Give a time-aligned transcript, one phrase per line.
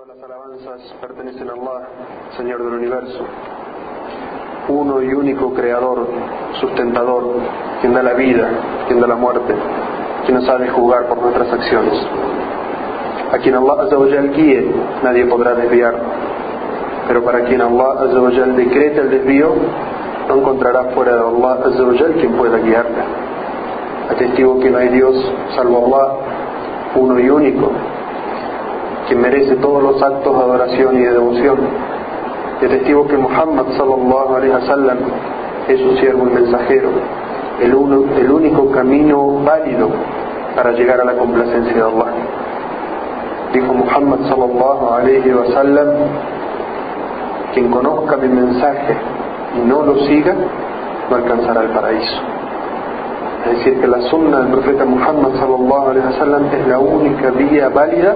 [0.00, 1.88] Todas las alabanzas pertenecen a Allah,
[2.34, 3.18] Señor del universo,
[4.68, 6.06] uno y único creador,
[6.58, 7.34] sustentador,
[7.82, 8.48] quien da la vida,
[8.86, 9.54] quien da la muerte,
[10.24, 11.92] quien nos sabe jugar por nuestras acciones.
[13.30, 15.94] A quien Allah Azzawajal guíe, nadie podrá desviar.
[17.06, 19.52] Pero para quien Allah Azzawajal decreta el desvío,
[20.28, 23.02] no encontrará fuera de Allah Azzawajal quien pueda guiarle.
[24.08, 25.14] Atestigo que no hay Dios
[25.54, 26.14] salvo Allah,
[26.94, 27.70] uno y único,
[29.10, 31.58] quien merece todos los actos de adoración y de devoción.
[32.62, 34.98] Y testigo que Muhammad sallallahu alaihi wasallam
[35.66, 36.90] es su siervo y mensajero,
[37.60, 39.88] el, uno, el único camino válido
[40.54, 42.12] para llegar a la complacencia de Allah.
[43.52, 45.88] Dijo Muhammad sallallahu alaihi wasallam,
[47.52, 48.94] quien conozca mi mensaje
[49.56, 50.36] y no lo siga,
[51.10, 52.20] no alcanzará el paraíso.
[53.44, 57.70] Es decir, que la sunna del profeta Muhammad sallallahu alaihi wasallam es la única vía
[57.70, 58.14] válida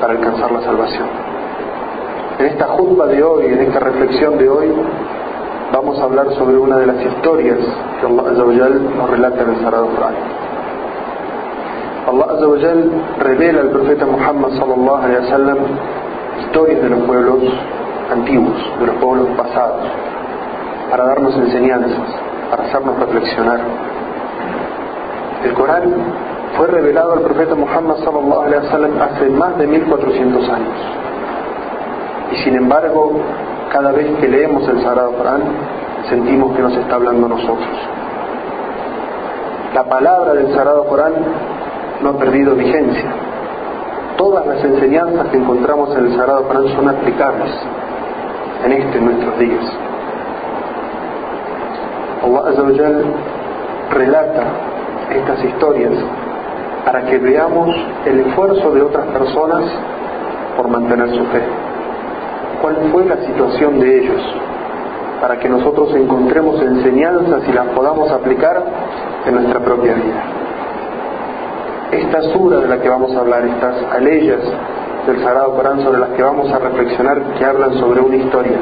[0.00, 1.06] para alcanzar la salvación.
[2.38, 4.72] En esta juzba de hoy, en esta reflexión de hoy,
[5.72, 7.58] vamos a hablar sobre una de las historias
[8.00, 10.14] que Allah nos relata en el Sagrado Corán.
[12.06, 12.74] Allah
[13.18, 15.58] revela al profeta Muhammad sallallahu alaihi wasallam
[16.40, 17.42] historias de los pueblos
[18.12, 19.82] antiguos, de los pueblos pasados,
[20.90, 22.08] para darnos enseñanzas,
[22.50, 23.60] para hacernos reflexionar.
[25.44, 25.94] El Corán
[26.56, 30.74] fue revelado al profeta Muhammad sallallahu alaihi wasallam hace más de 1400 años.
[32.32, 33.12] Y sin embargo,
[33.70, 35.42] cada vez que leemos el Sagrado Corán,
[36.08, 37.68] sentimos que nos está hablando nosotros.
[39.74, 41.12] La palabra del Sagrado Corán
[42.02, 43.10] no ha perdido vigencia.
[44.16, 47.50] Todas las enseñanzas que encontramos en el Sagrado Corán son aplicables
[48.64, 49.64] en este nuestros días.
[52.24, 53.02] Allah
[53.90, 54.42] relata
[55.10, 55.92] estas historias
[56.86, 57.68] para que veamos
[58.06, 59.64] el esfuerzo de otras personas
[60.56, 61.42] por mantener su fe.
[62.62, 64.22] ¿Cuál fue la situación de ellos?
[65.20, 68.62] Para que nosotros encontremos enseñanzas y las podamos aplicar
[69.26, 70.22] en nuestra propia vida.
[71.90, 74.40] Esta sura de la que vamos a hablar, estas aleyas
[75.08, 78.58] del Sagrado Corán sobre las que vamos a reflexionar, que hablan sobre una historia,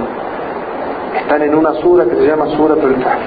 [1.21, 3.23] están en una sura que se llama Sura Kahf,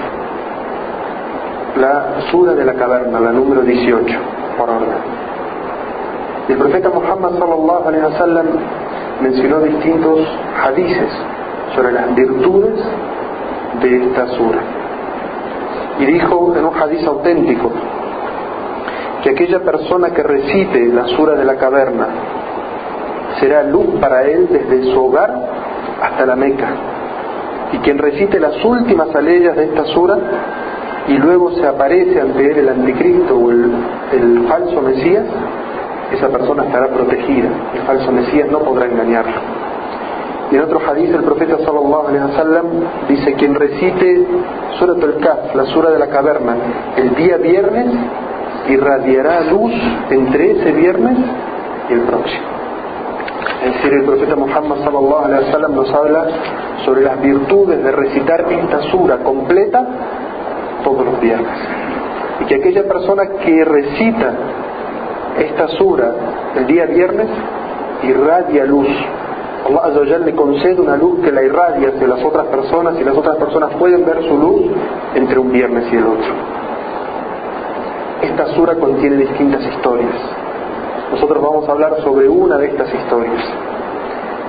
[1.79, 4.36] la sura de la caverna, la número 18
[6.49, 8.47] El profeta Muhammad sallallahu alaihi wasallam
[9.21, 10.19] mencionó distintos
[10.63, 11.09] hadices
[11.75, 12.79] sobre las virtudes
[13.81, 14.59] de esta sura.
[15.99, 17.71] Y dijo en un hadiz auténtico
[19.23, 22.07] que aquella persona que recite la sura de la caverna
[23.39, 25.33] será luz para él desde su hogar
[26.01, 26.69] hasta la Meca.
[27.73, 30.17] Y quien recite las últimas aleyas de esta sura
[31.07, 35.25] y luego se aparece ante él el anticristo o el, falso Mesías,
[36.11, 37.49] esa persona estará protegida.
[37.73, 39.39] El falso Mesías no podrá engañarlo.
[40.51, 42.65] Y en otro hadith el profeta sallallahu alaihi wasallam
[43.09, 44.25] dice quien recite
[44.79, 46.55] Surat al-Kaf, la sura de la caverna,
[46.95, 47.87] el día viernes
[48.69, 49.73] irradiará luz
[50.09, 51.17] entre ese viernes
[51.89, 52.45] y el próximo.
[53.65, 56.25] Es decir, el profeta Muhammad sallallahu alaihi wasallam nos habla
[56.85, 59.85] sobre las virtudes de recitar esta sura completa
[60.83, 61.57] todos los viernes.
[62.41, 64.33] Y que aquella persona que recita
[65.39, 66.11] esta sura
[66.55, 67.27] el día viernes
[68.03, 68.87] irradia luz.
[69.67, 73.35] Allah le concede una luz que la irradia hacia las otras personas y las otras
[73.35, 74.61] personas pueden ver su luz
[75.13, 76.33] entre un viernes y el otro.
[78.21, 80.15] Esta sura contiene distintas historias.
[81.11, 83.43] Nosotros vamos a hablar sobre una de estas historias,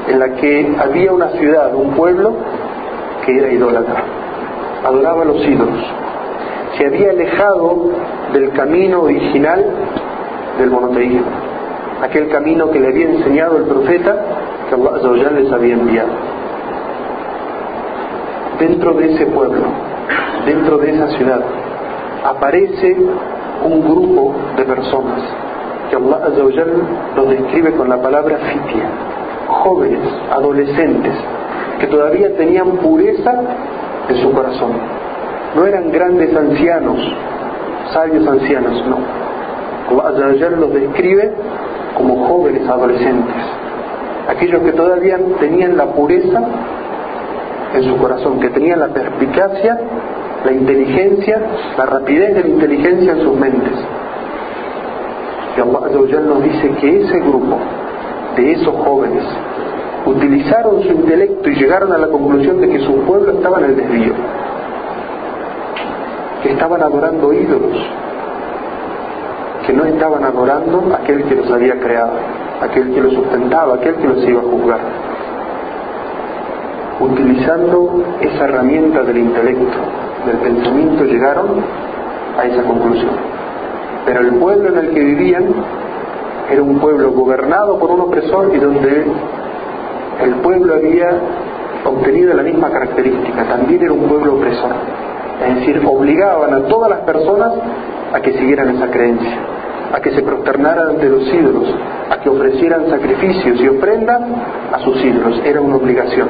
[0.08, 2.32] en la que había una ciudad, un pueblo,
[3.24, 4.02] que era idólatra,
[4.84, 5.84] adoraba a los ídolos,
[6.78, 7.90] se había alejado
[8.32, 9.64] del camino original
[10.58, 11.26] del monoteísmo,
[12.02, 14.16] aquel camino que le había enseñado el profeta
[14.68, 16.10] que Allah les había enviado.
[18.60, 19.62] Dentro de ese pueblo,
[20.46, 21.40] dentro de esa ciudad,
[22.24, 22.96] aparece
[23.64, 25.20] un grupo de personas
[25.90, 26.66] que Allah
[27.16, 28.88] los describe con la palabra fitia,
[29.48, 31.14] jóvenes, adolescentes,
[31.80, 33.34] que todavía tenían pureza
[34.08, 34.97] en su corazón
[35.54, 36.98] no eran grandes ancianos,
[37.92, 38.98] sabios ancianos, no.
[40.02, 41.32] Allah los describe
[41.96, 43.34] como jóvenes adolescentes,
[44.28, 46.42] aquellos que todavía tenían la pureza
[47.74, 49.78] en su corazón, que tenían la perspicacia,
[50.44, 51.40] la inteligencia,
[51.76, 53.78] la rapidez de la inteligencia en sus mentes.
[55.56, 57.58] Y Allah nos dice que ese grupo
[58.36, 59.24] de esos jóvenes
[60.06, 63.76] utilizaron su intelecto y llegaron a la conclusión de que su pueblo estaba en el
[63.76, 64.12] desvío
[66.50, 67.76] estaban adorando ídolos,
[69.66, 72.12] que no estaban adorando aquel que los había creado.
[72.60, 74.80] aquel que los sustentaba, aquel que los iba a juzgar.
[77.00, 79.78] Utilizando esa herramienta del intelecto,
[80.26, 81.62] del pensamiento, llegaron
[82.36, 83.12] a esa conclusión.
[84.06, 85.44] Pero el pueblo en el que vivían
[86.50, 89.06] era un pueblo gobernado por un opresor y donde
[90.22, 91.10] el pueblo había
[91.84, 94.72] obtenido la misma característica, también era un pueblo opresor.
[95.46, 97.52] Es decir, obligaban a todas las personas
[98.12, 99.38] a que siguieran esa creencia,
[99.92, 101.74] a que se prosternaran ante los ídolos,
[102.10, 104.20] a que ofrecieran sacrificios y ofrendas
[104.72, 105.40] a sus ídolos.
[105.44, 106.28] Era una obligación.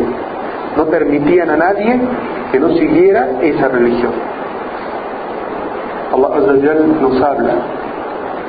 [0.76, 2.00] No permitían a nadie
[2.52, 4.12] que no siguiera esa religión.
[6.12, 7.54] Allah nos habla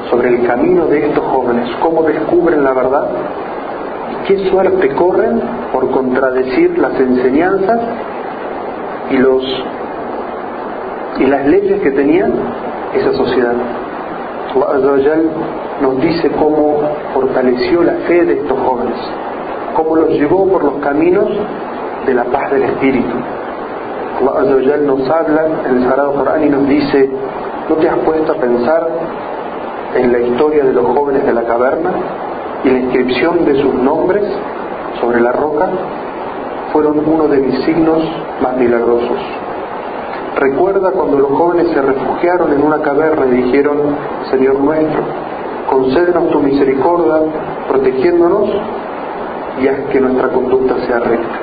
[0.09, 3.09] sobre el camino de estos jóvenes, cómo descubren la verdad
[4.29, 5.41] qué suerte corren
[5.73, 7.79] por contradecir las enseñanzas
[9.09, 9.43] y los
[11.17, 12.27] y las leyes que tenía
[12.93, 13.53] esa sociedad.
[14.55, 15.15] Allah
[15.81, 16.79] nos dice cómo
[17.13, 18.97] fortaleció la fe de estos jóvenes,
[19.75, 21.27] cómo los llevó por los caminos
[22.05, 23.15] de la paz del espíritu.
[24.27, 27.09] Allah nos habla en el Sagrado Corán y nos dice,
[27.69, 28.87] ¿no te has puesto a pensar
[29.95, 31.91] en la historia de los jóvenes de la caverna
[32.63, 34.23] y la inscripción de sus nombres
[34.99, 35.69] sobre la roca?
[36.73, 38.03] Fueron uno de mis signos
[38.41, 39.17] más milagrosos.
[40.39, 43.77] Recuerda cuando los jóvenes se refugiaron en una caverna y dijeron,
[44.31, 45.01] Señor nuestro,
[45.69, 47.23] concédenos tu misericordia,
[47.67, 48.49] protegiéndonos
[49.61, 51.39] y haz que nuestra conducta sea recta.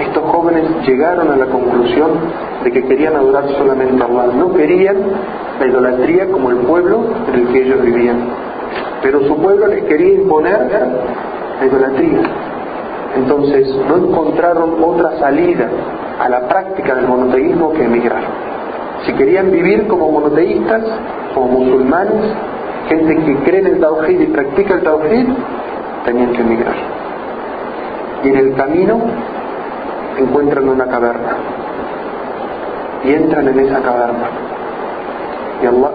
[0.00, 2.12] Estos jóvenes llegaron a la conclusión
[2.64, 4.96] de que querían adorar solamente a Allah, no querían
[5.60, 8.20] la idolatría como el pueblo en el que ellos vivían,
[9.02, 10.66] pero su pueblo les quería imponer
[11.60, 12.22] la idolatría.
[13.16, 15.68] Entonces no encontraron otra salida
[16.20, 18.22] a la práctica del monoteísmo que emigrar.
[19.06, 20.82] Si querían vivir como monoteístas,
[21.34, 22.34] como musulmanes,
[22.88, 25.28] gente que cree en el Tawhid y practica el Tawhid,
[26.04, 26.74] tenían que emigrar.
[28.22, 29.00] Y en el camino
[30.18, 31.36] encuentran una caverna.
[33.02, 34.28] Y entran en esa caverna.
[35.62, 35.90] Y Allah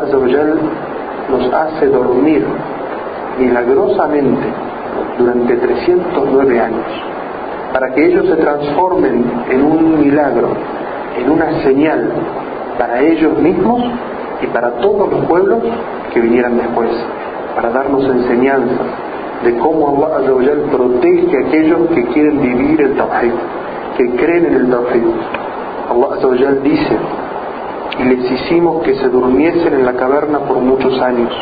[1.30, 2.44] nos hace dormir
[3.38, 4.48] milagrosamente
[5.19, 7.14] durante 309 años
[7.75, 10.48] para que ellos se transformen en un milagro,
[11.19, 12.10] en una señal
[12.80, 13.83] para ellos mismos
[14.42, 15.60] y para todos los pueblos
[16.13, 16.89] que vinieran después,
[17.54, 18.80] para darnos enseñanzas
[19.44, 23.33] de cómo Allah protege a aquellos que quieren vivir el Tawhid,
[23.98, 25.04] que creen en el Tawhid.
[25.89, 26.98] Allah dice,
[28.00, 31.33] y les hicimos que se durmiesen en la caverna por muchos años.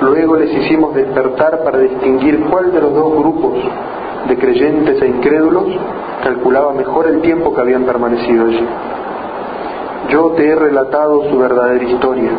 [0.00, 3.58] Luego les hicimos despertar para distinguir cuál de los dos grupos
[4.28, 5.66] de creyentes e incrédulos
[6.22, 8.66] calculaba mejor el tiempo que habían permanecido allí.
[10.10, 12.30] Yo te he relatado su verdadera historia.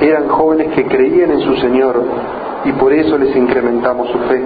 [0.00, 2.02] Eran jóvenes que creían en su Señor
[2.64, 4.42] y por eso les incrementamos su fe.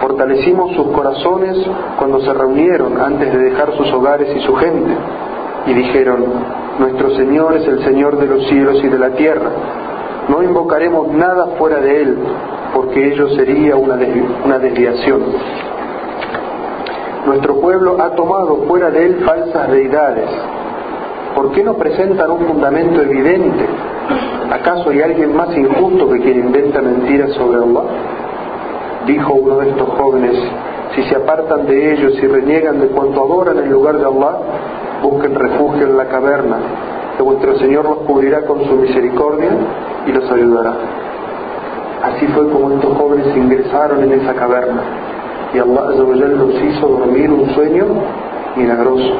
[0.00, 1.56] Fortalecimos sus corazones
[1.98, 4.92] cuando se reunieron antes de dejar sus hogares y su gente
[5.66, 6.24] y dijeron,
[6.78, 9.50] nuestro Señor es el Señor de los cielos y de la tierra.
[10.28, 12.18] No invocaremos nada fuera de Él,
[12.74, 13.98] porque ello sería una,
[14.44, 15.22] una desviación.
[17.26, 20.28] Nuestro pueblo ha tomado fuera de él falsas deidades.
[21.36, 23.64] ¿Por qué no presentan un fundamento evidente?
[24.50, 27.84] ¿Acaso hay alguien más injusto que quien inventa mentiras sobre Allah?
[29.06, 30.36] Dijo uno de estos jóvenes,
[30.96, 34.38] si se apartan de ellos y reniegan de cuanto adoran en lugar de Allah,
[35.00, 36.56] busquen refugio en la caverna,
[37.16, 39.50] que vuestro Señor los cubrirá con su misericordia
[40.08, 40.74] y los ayudará.
[42.02, 44.82] Así fue como estos jóvenes ingresaron en esa caverna
[45.54, 47.86] y Allah los hizo dormir un sueño
[48.56, 49.12] milagroso.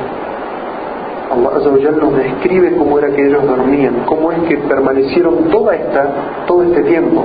[1.31, 6.63] Allah nos describe cómo era que ellos dormían, cómo es que permanecieron toda esta, todo
[6.63, 7.25] este tiempo.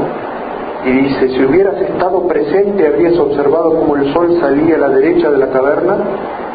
[0.86, 5.30] Y dice, si hubieras estado presente habrías observado cómo el sol salía a la derecha
[5.30, 5.98] de la caverna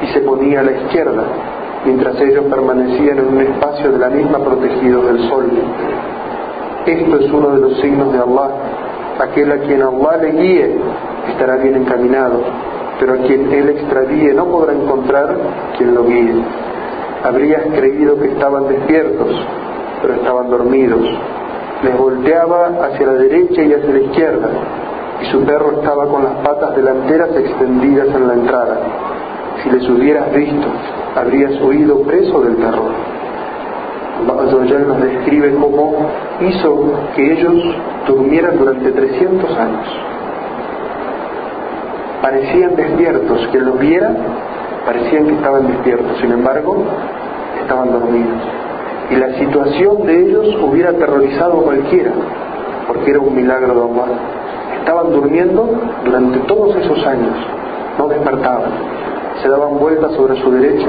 [0.03, 1.23] y se ponía a la izquierda,
[1.85, 5.51] mientras ellos permanecían en un espacio de la misma protegidos del sol.
[6.87, 8.51] Esto es uno de los signos de Allah,
[9.21, 10.79] aquel a quien Allah le guíe
[11.29, 12.41] estará bien encaminado,
[12.99, 15.37] pero a quien él extravíe no podrá encontrar
[15.77, 16.43] quien lo guíe.
[17.25, 19.29] Habrías creído que estaban despiertos,
[20.01, 21.01] pero estaban dormidos.
[21.85, 24.49] Les volteaba hacia la derecha y hacia la izquierda,
[25.23, 28.79] y su perro estaba con las patas delanteras extendidas en la entrada.
[29.63, 30.67] Si les hubieras visto,
[31.15, 32.93] habrías huido preso del terror.
[34.29, 35.95] Allah nos describe cómo
[36.41, 37.55] hizo que ellos
[38.07, 40.13] durmieran durante 300 años
[42.23, 44.11] parecían despiertos, quien los viera
[44.87, 46.85] parecían que estaban despiertos, sin embargo,
[47.61, 48.41] estaban dormidos.
[49.11, 52.13] Y la situación de ellos hubiera aterrorizado a cualquiera,
[52.87, 54.13] porque era un milagro de Allah.
[54.79, 55.71] estaban durmiendo
[56.05, 57.37] durante todos esos años,
[57.99, 58.71] no despertaban,
[59.43, 60.89] se daban vueltas sobre su derecha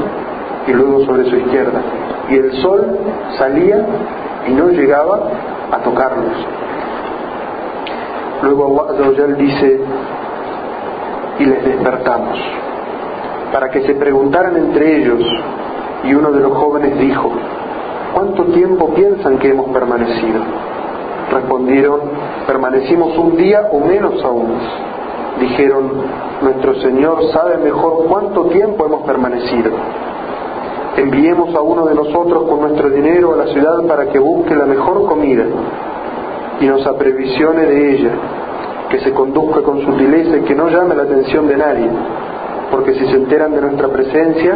[0.67, 1.81] y luego sobre su izquierda,
[2.29, 2.97] y el sol
[3.37, 3.85] salía
[4.47, 5.29] y no llegaba
[5.71, 6.33] a tocarlos.
[8.43, 9.79] Luego Allah dice,
[11.43, 12.39] y les despertamos,
[13.51, 15.21] para que se preguntaran entre ellos,
[16.05, 17.31] y uno de los jóvenes dijo,
[18.13, 20.41] ¿cuánto tiempo piensan que hemos permanecido?
[21.31, 21.99] Respondieron,
[22.47, 24.53] permanecimos un día o menos aún.
[25.39, 25.91] Dijeron,
[26.41, 29.71] nuestro Señor sabe mejor cuánto tiempo hemos permanecido.
[30.95, 34.65] Enviemos a uno de nosotros con nuestro dinero a la ciudad para que busque la
[34.65, 35.45] mejor comida
[36.59, 38.11] y nos aprevisione de ella,
[38.93, 41.89] que se conduzca con sutileza y que no llame la atención de nadie,
[42.69, 44.55] porque si se enteran de nuestra presencia,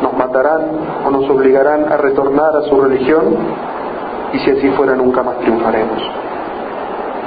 [0.00, 0.60] nos matarán
[1.04, 3.34] o nos obligarán a retornar a su religión
[4.32, 6.00] y si así fuera nunca más triunfaremos.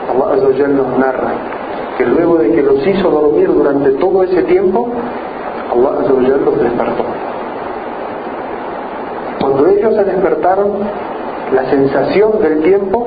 [0.10, 1.32] Allah nos narra
[1.98, 4.88] que luego de que los hizo dormir durante todo ese tiempo,
[5.70, 7.04] Allah los despertó.
[9.42, 10.72] Cuando ellos se despertaron,
[11.54, 13.06] la sensación del tiempo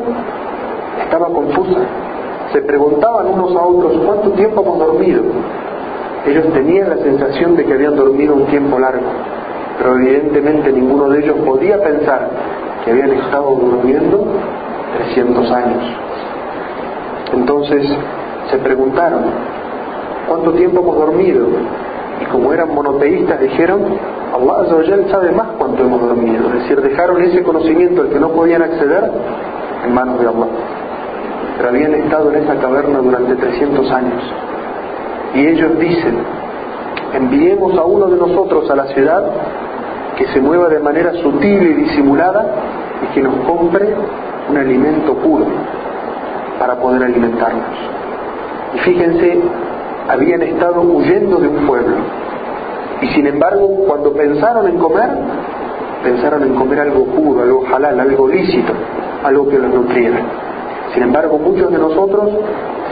[1.05, 2.08] estaba confusa.
[2.53, 5.23] Se preguntaban unos a otros cuánto tiempo hemos dormido.
[6.27, 9.07] Ellos tenían la sensación de que habían dormido un tiempo largo,
[9.79, 12.29] pero evidentemente ninguno de ellos podía pensar
[12.85, 14.25] que habían estado durmiendo
[15.15, 15.83] 300 años.
[17.35, 17.87] Entonces
[18.51, 19.25] se preguntaron,
[20.27, 21.47] ¿cuánto tiempo hemos dormido?
[22.21, 23.83] Y como eran monoteístas dijeron,
[24.35, 24.67] Allah
[25.11, 26.49] sabe más cuánto hemos dormido.
[26.49, 29.11] Es decir, dejaron ese conocimiento al que no podían acceder
[29.85, 30.47] en manos de Allah.
[31.59, 34.23] Pero habían estado en esa caverna durante 300 años.
[35.35, 36.19] Y ellos dicen,
[37.15, 39.25] enviemos a uno de nosotros a la ciudad
[40.17, 42.47] que se mueva de manera sutil y disimulada
[43.03, 43.95] y que nos compre
[44.49, 45.47] un alimento puro
[46.59, 47.77] para poder alimentarnos.
[48.75, 49.41] Y fíjense,
[50.09, 51.97] habían estado huyendo de un pueblo.
[53.03, 55.11] Y sin embargo, cuando pensaron en comer,
[56.03, 58.73] pensaron en comer algo puro, algo halal, algo lícito,
[59.25, 60.21] algo que los nutriera.
[60.95, 62.31] Sin embargo, muchos de nosotros,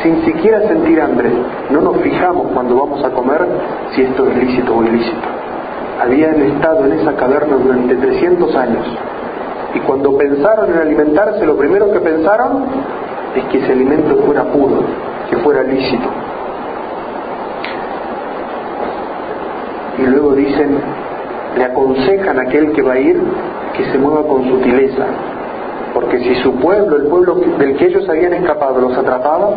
[0.02, 1.30] sin siquiera sentir hambre,
[1.70, 3.46] no nos fijamos cuando vamos a comer
[3.94, 5.28] si esto es lícito o ilícito.
[6.00, 8.86] Habían estado en esa caverna durante 300 años
[9.74, 12.64] y cuando pensaron en alimentarse, lo primero que pensaron
[13.34, 14.82] es que ese alimento fuera puro,
[15.28, 16.08] que fuera lícito.
[19.98, 20.78] Y luego dicen,
[21.56, 23.20] le aconsejan a aquel que va a ir
[23.76, 25.06] que se mueva con sutileza,
[25.96, 29.48] porque si su pueblo, el pueblo del que ellos habían escapado, los atrapaba,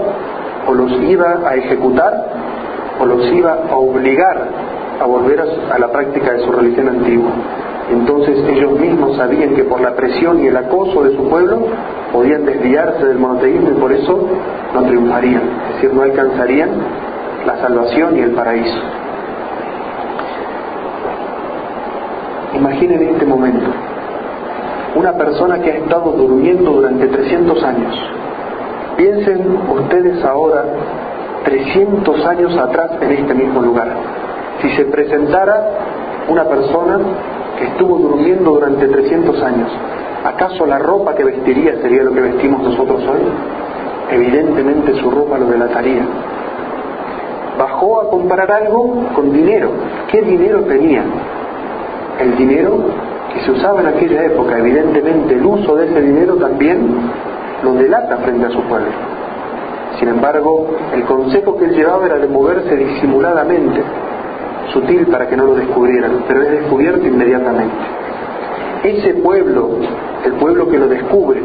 [0.65, 2.13] o los iba a ejecutar,
[2.98, 4.48] o los iba a obligar
[5.01, 7.31] a volver a, la práctica de su religión antigua.
[7.91, 11.60] Entonces ellos mismos sabían que por la presión y el acoso de su pueblo
[12.13, 14.29] podían desviarse del monoteísmo y por eso
[14.74, 16.69] no triunfarían, es decir, no alcanzarían
[17.46, 18.79] la salvación y el paraíso.
[22.55, 23.67] Imaginen este momento,
[24.96, 27.96] una persona que ha estado durmiendo durante 300 años.
[28.98, 30.65] Piensen ustedes ahora
[31.43, 33.88] 300 años atrás en este mismo lugar.
[34.62, 35.69] Si se presentara
[36.27, 37.00] una persona
[37.58, 39.72] que estuvo durmiendo durante 300 años,
[40.25, 43.22] ¿acaso la ropa que vestiría sería lo que vestimos nosotros hoy?
[44.12, 46.03] Evidentemente su ropa lo delataría.
[47.58, 49.69] Bajó a comprar algo con dinero.
[50.10, 51.03] ¿Qué dinero tenía?
[52.19, 52.86] El dinero
[53.33, 54.57] que se usaba en aquella época.
[54.57, 56.88] Evidentemente el uso de ese dinero también
[57.63, 58.91] lo delata frente a su pueblo.
[60.00, 63.81] Sin embargo, el consejo que él llevaba era de moverse disimuladamente,
[64.71, 67.75] sutil para que no lo descubrieran, pero es descubierto inmediatamente.
[68.83, 69.71] Ese pueblo,
[70.25, 71.41] el pueblo que lo descubre,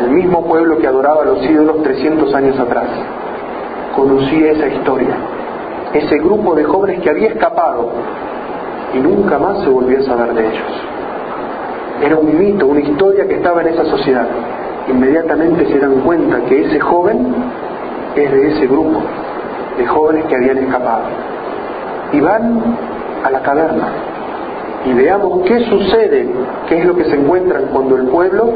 [0.00, 2.88] el mismo pueblo que adoraba a los ídolos 300 años atrás,
[3.96, 5.16] conocía esa historia,
[5.92, 7.90] ese grupo de jóvenes que había escapado
[8.94, 10.92] y nunca más se volvió a saber de ellos.
[12.02, 14.26] Era un mito, una historia que estaba en esa sociedad.
[14.88, 17.32] Inmediatamente se dan cuenta que ese joven
[18.16, 19.00] es de ese grupo
[19.78, 21.04] de jóvenes que habían escapado
[22.12, 22.60] y van
[23.24, 23.88] a la caverna
[24.84, 26.28] y veamos qué sucede,
[26.68, 28.52] qué es lo que se encuentran cuando el pueblo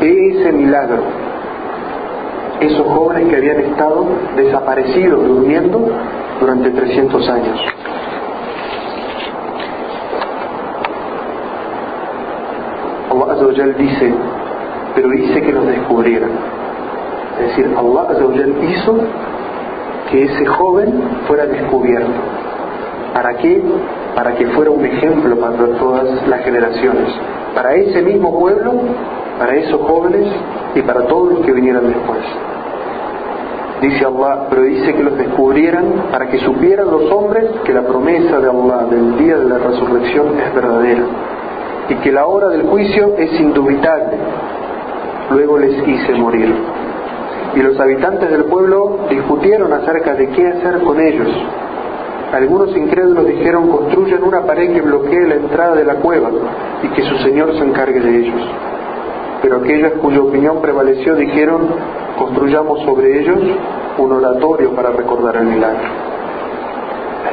[0.00, 1.02] ve ese milagro.
[2.60, 4.04] Esos jóvenes que habían estado
[4.36, 5.88] desaparecidos, durmiendo
[6.40, 7.60] durante 300 años.
[13.24, 14.12] Allah dice,
[14.94, 16.30] pero hice que los descubrieran.
[17.40, 18.06] Es decir, Allah
[18.62, 18.98] hizo
[20.10, 20.92] que ese joven
[21.26, 22.10] fuera descubierto.
[23.14, 23.62] ¿Para qué?
[24.14, 27.08] Para que fuera un ejemplo para todas las generaciones.
[27.54, 28.72] Para ese mismo pueblo,
[29.38, 30.26] para esos jóvenes
[30.74, 32.20] y para todos los que vinieran después.
[33.80, 38.40] dice Allah, pero dice que los descubrieran para que supieran los hombres que la promesa
[38.40, 41.04] de Allah del día de la resurrección es verdadera
[41.88, 44.16] y que la hora del juicio es indubitable.
[45.30, 46.54] Luego les hice morir.
[47.54, 51.28] Y los habitantes del pueblo discutieron acerca de qué hacer con ellos.
[52.32, 56.30] Algunos incrédulos dijeron, construyan una pared que bloquee la entrada de la cueva
[56.82, 58.42] y que su Señor se encargue de ellos.
[59.40, 61.68] Pero aquellos cuya opinión prevaleció dijeron,
[62.18, 63.38] construyamos sobre ellos
[63.96, 65.88] un oratorio para recordar el milagro.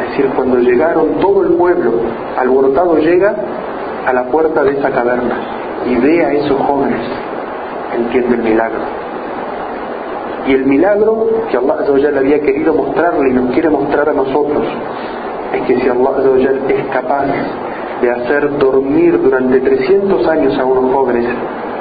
[0.01, 1.91] Es decir, cuando llegaron todo el pueblo,
[2.37, 3.35] alborotado llega
[4.05, 5.35] a la puerta de esa caverna
[5.85, 7.01] y ve a esos jóvenes,
[7.95, 8.79] entiende el milagro.
[10.47, 14.67] Y el milagro que Allah le había querido mostrarle y nos quiere mostrar a nosotros
[15.53, 17.25] es que si Allah es capaz
[18.01, 21.25] de hacer dormir durante 300 años a unos jóvenes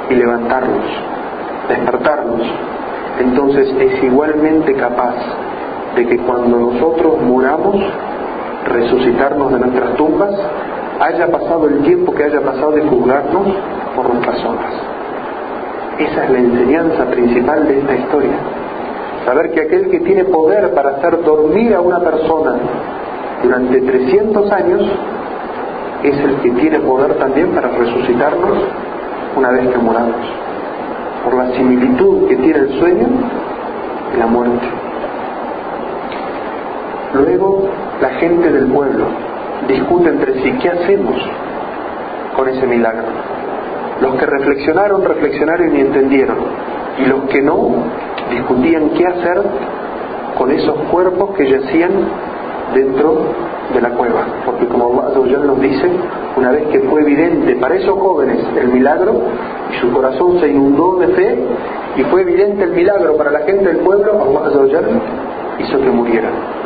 [0.09, 0.85] y levantarlos,
[1.69, 2.41] despertarlos,
[3.19, 5.15] entonces es igualmente capaz
[5.95, 7.75] de que cuando nosotros muramos,
[8.65, 10.35] resucitarnos de nuestras tumbas,
[10.99, 13.47] haya pasado el tiempo que haya pasado de juzgarnos
[13.95, 14.73] por nuestras obras.
[15.99, 18.35] Esa es la enseñanza principal de esta historia.
[19.25, 22.55] Saber que aquel que tiene poder para hacer dormir a una persona
[23.41, 24.81] durante 300 años
[26.03, 28.57] es el que tiene poder también para resucitarnos
[29.35, 30.25] una vez que moramos,
[31.23, 33.07] por la similitud que tiene el sueño
[34.13, 34.65] y la muerte.
[37.15, 37.69] Luego,
[38.01, 39.05] la gente del pueblo
[39.67, 41.15] discute entre sí, ¿qué hacemos
[42.35, 43.05] con ese milagro?
[44.01, 46.37] Los que reflexionaron, reflexionaron y entendieron,
[46.99, 47.71] y los que no,
[48.29, 49.41] discutían qué hacer
[50.37, 51.91] con esos cuerpos que yacían
[52.73, 53.25] dentro
[53.73, 55.89] de la cueva, porque como Allah nos dice,
[56.35, 59.13] una vez que fue evidente para esos jóvenes el milagro,
[59.71, 61.39] y su corazón se inundó de fe,
[61.97, 64.81] y fue evidente el milagro para la gente del pueblo, Allah
[65.59, 66.64] hizo que murieran.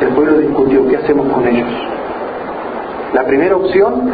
[0.00, 1.68] El pueblo discutió qué hacemos con ellos.
[3.12, 4.10] La primera opción,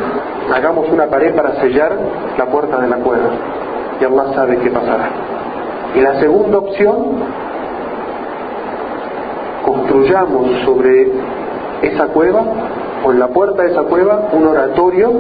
[0.54, 1.96] hagamos una pared para sellar
[2.38, 3.28] la puerta de la cueva,
[4.00, 5.10] y Allah sabe qué pasará.
[5.94, 6.96] Y la segunda opción,
[9.64, 11.12] construyamos sobre
[11.82, 12.42] esa cueva
[13.04, 15.12] o en la puerta de esa cueva un oratorio,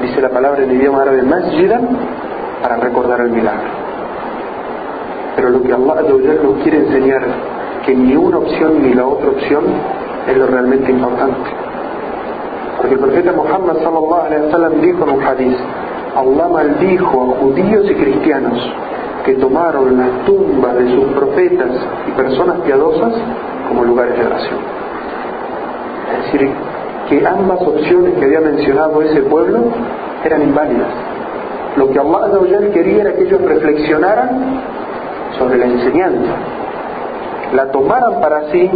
[0.00, 1.88] dice la palabra en idioma árabe masjidan,
[2.62, 3.70] para recordar el milagro.
[5.36, 6.02] Pero lo que Allah
[6.42, 7.22] nos quiere enseñar,
[7.84, 9.64] que ni una opción ni la otra opción
[10.28, 11.50] es lo realmente importante.
[12.76, 15.56] Porque el profeta Muhammad sallallahu alaihi wasallam dijo en un hadith,
[16.16, 18.58] Allah maldijo a judíos y cristianos
[19.24, 21.70] que tomaron las tumbas de sus profetas
[22.08, 23.14] y personas piadosas
[23.68, 24.58] como lugares de oración.
[26.12, 26.50] Es decir,
[27.08, 29.64] que ambas opciones que había mencionado ese pueblo
[30.24, 30.88] eran inválidas.
[31.76, 34.60] Lo que Allah quería era que ellos reflexionaran
[35.38, 36.32] sobre la enseñanza,
[37.52, 38.70] la tomaran para sí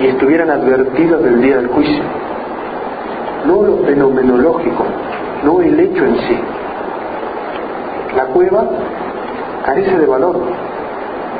[0.00, 2.02] y estuvieran advertidos del día del juicio.
[3.46, 4.84] No lo fenomenológico,
[5.44, 6.38] no el hecho en sí.
[8.16, 8.64] La cueva
[9.64, 10.36] carece de valor.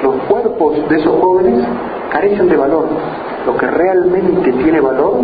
[0.02, 1.64] Los cuerpos de esos jóvenes
[2.10, 2.86] carecen de valor.
[3.46, 5.18] Lo que realmente tiene valor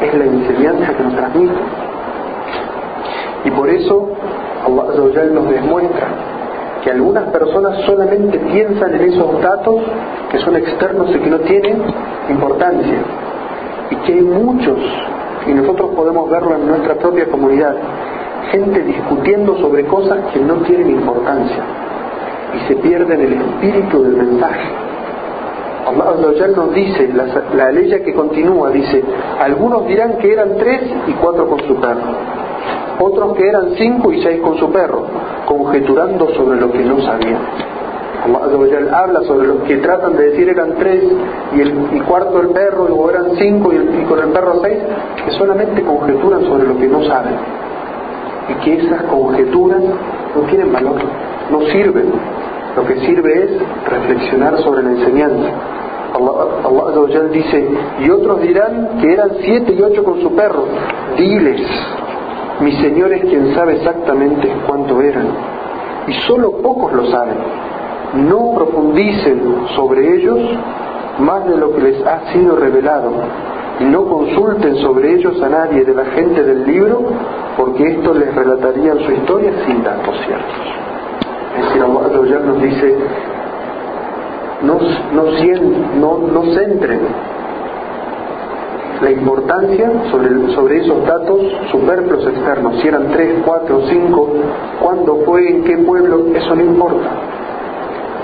[0.00, 1.54] es la enseñanza que nos transmite.
[3.44, 4.08] Y por eso
[4.66, 6.08] Allah nos demuestra
[6.82, 9.76] que algunas personas solamente piensan en esos datos
[10.30, 11.82] que son externos y que no tienen
[12.28, 12.98] importancia.
[13.90, 14.78] Y que hay muchos,
[15.46, 17.74] y nosotros podemos verlo en nuestra propia comunidad,
[18.52, 21.62] gente discutiendo sobre cosas que no tienen importancia
[22.54, 24.68] y se pierden el espíritu del mensaje.
[25.86, 29.02] Allah nos dice, la, la ley que continúa, dice,
[29.40, 32.00] algunos dirán que eran tres y cuatro con su perro,
[32.98, 35.06] otros que eran cinco y seis con su perro,
[35.46, 37.38] conjeturando sobre lo que no sabían.
[38.24, 41.04] Allah habla sobre los que tratan de decir eran tres
[41.54, 44.78] y el cuarto el perro, o eran cinco y, con el perro seis,
[45.24, 47.34] que solamente conjeturan sobre lo que no saben.
[48.48, 49.82] Y que esas conjeturas
[50.34, 50.96] no tienen valor,
[51.50, 52.06] no sirven.
[52.76, 53.50] Lo que sirve es
[53.88, 55.48] reflexionar sobre la enseñanza.
[56.14, 57.68] Allah, Allah dice,
[58.00, 60.64] y otros dirán que eran siete y ocho con su perro.
[61.16, 61.60] Diles,
[62.60, 65.28] mi Señor es quien sabe exactamente cuánto eran,
[66.06, 67.36] y solo pocos lo saben.
[68.28, 69.40] No profundicen
[69.76, 70.38] sobre ellos
[71.18, 73.12] más de lo que les ha sido revelado,
[73.80, 77.02] y no consulten sobre ellos a nadie de la gente del libro,
[77.56, 80.78] porque esto les relataría su historia sin datos ciertos.
[81.58, 82.96] Es decir, Allah nos dice,
[84.62, 84.78] no,
[85.12, 87.00] no, no, centren
[89.00, 94.28] la importancia sobre, esos datos superfluos externos, si eran tres, cuatro, cinco,
[94.80, 97.08] cuándo fue, en qué pueblo, eso no importa.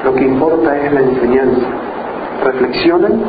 [0.05, 1.67] lo que importa es la enseñanza.
[2.45, 3.23] Reflexionen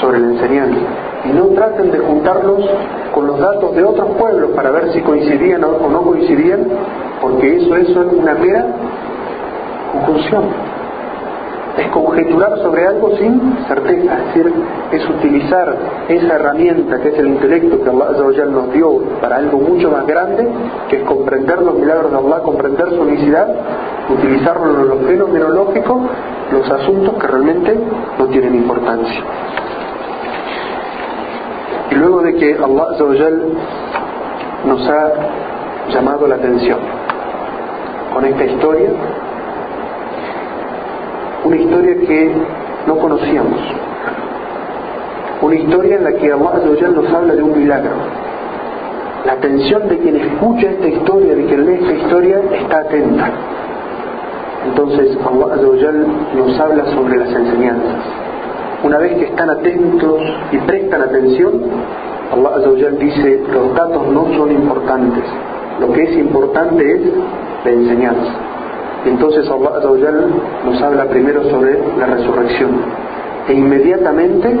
[0.00, 0.80] sobre la enseñanza
[1.24, 2.68] y no traten de juntarlos
[3.14, 6.66] con los datos de otros pueblos para ver si coincidían o no coincidían,
[7.22, 8.66] porque eso, eso es una mera
[9.92, 10.67] conjunción.
[11.78, 14.52] Es conjeturar sobre algo sin certeza, es decir,
[14.90, 15.76] es utilizar
[16.08, 20.48] esa herramienta que es el intelecto que Allah nos dio para algo mucho más grande,
[20.88, 23.48] que es comprender los milagros de Allah, comprender su unicidad,
[24.08, 26.00] utilizarlo en lo fenomenológico,
[26.50, 27.78] los asuntos que realmente
[28.18, 29.22] no tienen importancia.
[31.90, 32.88] Y luego de que Allah
[34.64, 35.12] nos ha
[35.90, 36.78] llamado la atención
[38.12, 38.90] con esta historia,
[41.44, 42.32] una historia que
[42.86, 43.60] no conocíamos,
[45.42, 47.96] una historia en la que Allah nos habla de un milagro.
[49.24, 53.30] La atención de quien escucha esta historia, de quien lee esta historia, está atenta.
[54.66, 55.92] Entonces Allah
[56.36, 58.28] nos habla sobre las enseñanzas
[58.84, 60.20] una vez que están atentos
[60.52, 61.62] y prestan atención,
[62.32, 65.24] Allah dice, los datos no son importantes,
[65.80, 67.00] lo que es importante es
[67.64, 68.47] la enseñanza.
[69.08, 70.12] Entonces Allah
[70.64, 72.70] nos habla primero sobre la resurrección
[73.48, 74.54] e inmediatamente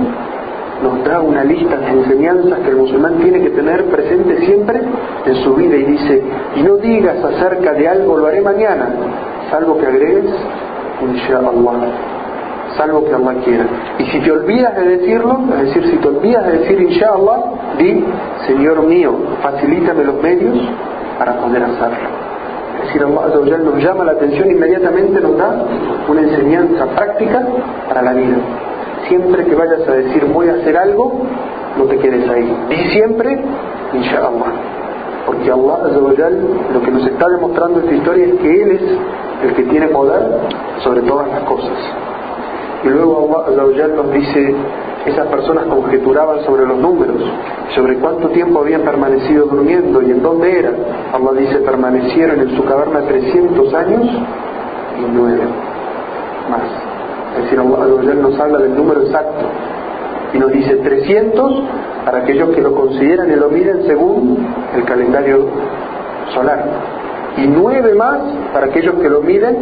[0.82, 4.80] nos da una lista de enseñanzas que el musulmán tiene que tener presente siempre
[5.26, 6.22] en su vida y dice,
[6.56, 8.88] y no digas acerca de algo lo haré mañana,
[9.50, 10.32] salvo que agregues,
[11.02, 11.52] inshallah
[12.76, 13.66] salvo que Allah quiera.
[13.98, 18.04] Y si te olvidas de decirlo, es decir, si te olvidas de decir inshallah, di,
[18.46, 20.56] Señor mío, facilítame los medios
[21.18, 22.17] para poder hacerlo.
[22.88, 25.62] Decir, Allah nos llama la atención inmediatamente nos da
[26.08, 27.46] una enseñanza práctica
[27.86, 28.36] para la vida.
[29.08, 31.20] Siempre que vayas a decir voy a hacer algo,
[31.76, 32.56] no te quedes ahí.
[32.70, 33.44] Di siempre,
[33.92, 34.52] inshallah.
[35.26, 36.30] Porque Allah
[36.72, 38.82] lo que nos está demostrando esta historia es que Él es
[39.44, 40.22] el que tiene poder
[40.82, 41.76] sobre todas las cosas.
[42.84, 44.54] Y luego Allah nos dice,
[45.04, 47.22] esas personas conjeturaban sobre los números,
[47.78, 50.74] sobre cuánto tiempo habían permanecido durmiendo y en dónde eran.
[51.12, 54.02] Allah dice, permanecieron en su caverna 300 años
[54.98, 55.42] y nueve
[56.50, 56.62] más.
[57.36, 59.46] Es decir, Allah nos habla del número exacto
[60.34, 61.62] y nos dice 300
[62.04, 65.46] para aquellos que lo consideran y lo miden según el calendario
[66.34, 66.64] solar
[67.36, 68.18] y nueve más
[68.52, 69.56] para aquellos que lo miden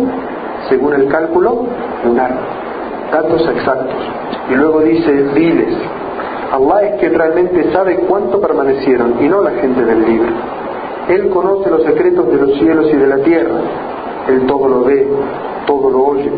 [0.71, 1.67] según el cálculo
[2.03, 2.31] lunar
[3.13, 3.95] datos exactos.
[4.51, 5.77] Y luego dice, diles,
[6.53, 10.31] Allah es que realmente sabe cuánto permanecieron y no la gente del libro.
[11.09, 13.61] Él conoce los secretos de los cielos y de la tierra.
[14.29, 15.09] Él todo lo ve,
[15.67, 16.31] todo lo oye.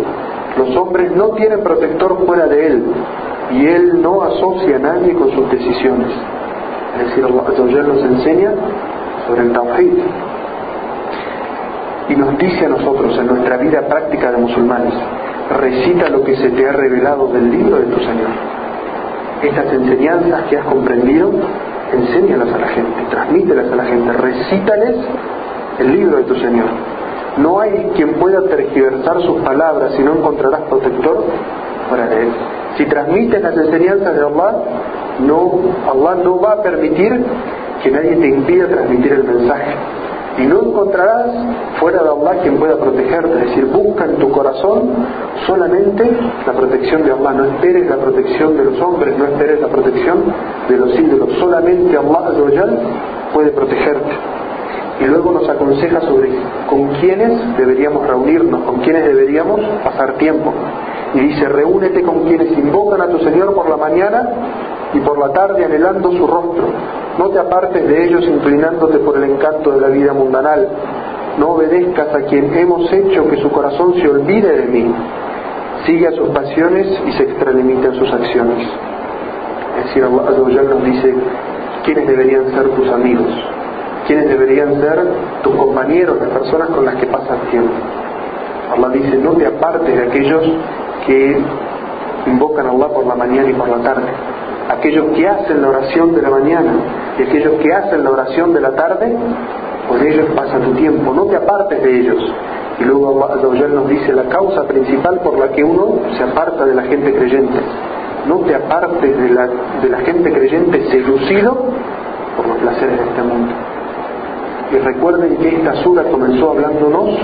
[0.57, 2.85] Los hombres no tienen protector fuera de Él
[3.53, 6.09] y Él no asocia a nadie con sus decisiones.
[7.01, 8.53] Es decir, Allah nos enseña
[9.27, 9.92] sobre el Tawhid
[12.09, 14.94] y nos dice a nosotros en nuestra vida práctica de musulmanes,
[15.61, 18.58] recita lo que se te ha revelado del libro de tu Señor.
[19.42, 21.31] Estas enseñanzas que has comprendido,
[21.92, 24.96] enséñalas a la gente, transmítelas a la gente, recítales
[25.79, 26.68] el libro de tu Señor.
[27.38, 31.24] No hay quien pueda tergiversar sus palabras si no encontrarás protector
[31.96, 32.29] de él.
[32.77, 34.57] Si transmites las enseñanzas de Allah,
[35.20, 35.53] no,
[35.90, 37.24] Allah no va a permitir
[37.83, 39.74] que nadie te impida transmitir el mensaje
[40.38, 41.27] y no encontrarás
[41.81, 44.90] fuera de Allah quien pueda protegerte, es decir, busca en tu corazón
[45.46, 46.09] solamente
[46.46, 50.24] la protección de Allah, no esperes la protección de los hombres, no esperes la protección
[50.68, 52.31] de los ídolos, solamente Allah
[53.33, 54.12] puede protegerte.
[55.01, 56.31] Y luego nos aconseja sobre
[56.68, 60.53] con quiénes deberíamos reunirnos, con quiénes deberíamos pasar tiempo.
[61.14, 64.29] Y dice, reúnete con quienes invocan a tu Señor por la mañana
[64.92, 66.66] y por la tarde anhelando su rostro
[67.18, 70.68] no te apartes de ellos inclinándote por el encanto de la vida mundanal.
[71.38, 74.94] No obedezcas a quien hemos hecho que su corazón se olvide de mí.
[75.85, 78.68] Sigue a sus pasiones y se extralimita en sus acciones.
[79.78, 81.14] Es decir, Allah nos dice
[81.85, 83.33] quiénes deberían ser tus amigos,
[84.07, 84.98] quiénes deberían ser
[85.42, 87.72] tus compañeros, las personas con las que pasas tiempo.
[88.76, 90.42] Allah dice, no te apartes de aquellos
[91.04, 91.42] que
[92.26, 94.38] invocan a Allah por la mañana y por la tarde
[94.68, 96.72] aquellos que hacen la oración de la mañana
[97.18, 99.16] y aquellos que hacen la oración de la tarde,
[99.88, 102.35] con ellos pasa tu tiempo, no te apartes de ellos.
[102.78, 106.74] Y luego Allah nos dice la causa principal por la que uno se aparta de
[106.74, 107.59] la gente creyente.
[108.28, 109.48] No te apartes de la,
[109.83, 111.57] de la gente creyente seducido
[112.37, 113.52] por los placeres de este mundo.
[114.70, 117.16] Y recuerden que esta sura comenzó hablándonos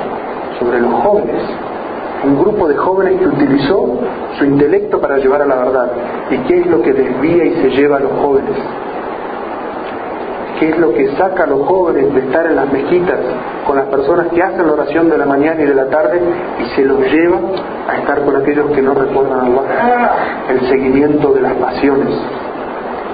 [0.59, 1.43] sobre los jóvenes,
[2.25, 3.99] un grupo de jóvenes que utilizó
[4.39, 5.93] su intelecto para llevar a la verdad.
[6.31, 8.57] ¿Y qué es lo que desvía y se lleva a los jóvenes?
[10.59, 13.19] ¿Qué es lo que saca a los jóvenes de estar en las mezquitas
[13.67, 16.21] con las personas que hacen la oración de la mañana y de la tarde
[16.61, 17.41] y se los lleva
[17.89, 20.13] a estar con aquellos que no recuerdan a Allah?
[20.51, 22.09] El seguimiento de las pasiones.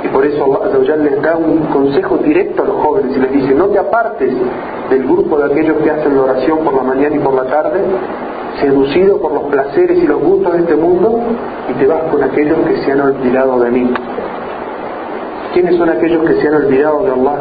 [0.04, 3.54] Y por eso Allah les da un consejo directo a los jóvenes y les dice,
[3.54, 4.32] no te apartes
[4.88, 7.80] del grupo de aquellos que hacen la oración por la mañana y por la tarde,
[8.58, 11.20] seducido por los placeres y los gustos de este mundo,
[11.68, 13.92] y te vas con aquellos que se han olvidado de mí.
[15.52, 17.38] ¿Quiénes son aquellos que se han olvidado de Allah?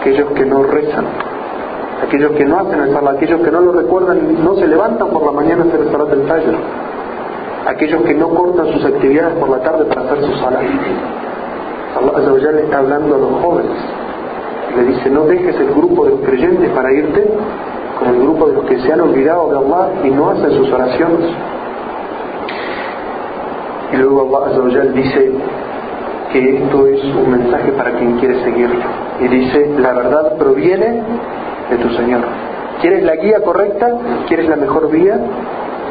[0.00, 1.04] Aquellos que no rezan,
[2.06, 5.24] aquellos que no hacen el salat, aquellos que no lo recuerdan, no se levantan por
[5.24, 6.54] la mañana a hacer el salat del taller,
[7.66, 10.62] aquellos que no cortan sus actividades por la tarde para hacer su salat.
[11.96, 13.72] Allah le está hablando a los jóvenes.
[14.76, 17.24] Le dice, no dejes el grupo de los creyentes para irte
[18.04, 20.70] con el grupo de los que se han olvidado de Allah y no hacen sus
[20.70, 21.26] oraciones.
[23.92, 25.32] Y luego Allah dice
[26.32, 28.80] que esto es un mensaje para quien quiere seguirlo.
[29.20, 31.02] Y dice, la verdad proviene
[31.70, 32.22] de tu Señor.
[32.80, 33.88] ¿Quieres la guía correcta?
[34.26, 35.18] ¿Quieres la mejor vía?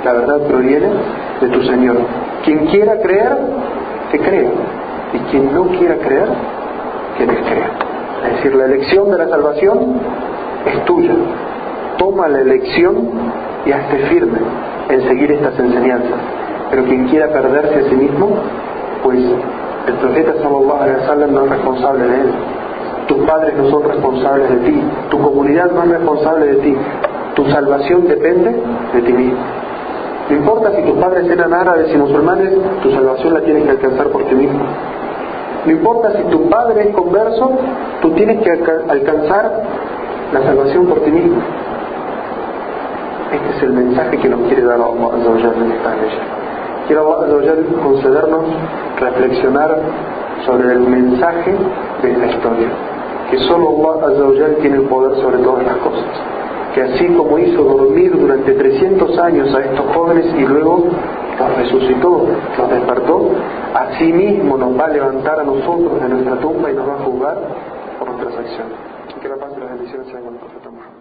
[0.04, 0.90] La verdad proviene
[1.42, 1.98] de tu Señor.
[2.44, 3.38] Quien quiera creer,
[4.12, 4.50] que crea.
[5.14, 6.28] Y quien no quiera creer,
[7.18, 7.72] que descrea.
[8.26, 9.96] Es decir, la elección de la salvación
[10.66, 11.14] es tuya.
[12.04, 12.98] Toma la elección
[13.66, 14.38] y hazte firme
[14.90, 16.20] en seguir estas enseñanzas.
[16.70, 18.30] Pero quien quiera perderse a sí mismo,
[19.04, 19.20] pues
[19.88, 22.30] el profeta sallallahu alaihi wasallam no es responsable de él.
[23.08, 24.82] Tus padres no son responsables de ti.
[25.12, 26.76] Tu comunidad no es responsable de ti.
[27.36, 28.54] Tu salvación depende
[28.94, 29.40] de ti mismo.
[30.30, 34.08] No importa si tus padres eran árabes y musulmanes, tu salvación la tienes que alcanzar
[34.08, 34.60] por ti mismo.
[35.66, 37.50] No importa si tu padre es converso,
[38.02, 38.52] tú tienes que
[38.90, 39.64] alcanzar
[40.34, 41.38] la salvación por ti mismo.
[43.34, 46.12] Este es el mensaje que nos quiere dar Allah en esta ley.
[46.86, 48.46] Quiere Allah concedernos
[49.00, 49.76] reflexionar
[50.46, 51.56] sobre el mensaje
[52.04, 52.68] de esta historia.
[53.32, 56.06] Que solo Allah tiene el poder sobre todas las cosas.
[56.76, 60.90] Que así como hizo dormir durante 300 años a estos jóvenes y luego
[61.40, 63.32] los resucitó, los despertó,
[63.74, 67.04] así mismo nos va a levantar a nosotros de nuestra tumba y nos va a
[67.04, 67.38] juzgar
[67.98, 68.74] por nuestras acciones.
[69.20, 70.93] Que la paz y las bendiciones sean con el profeta.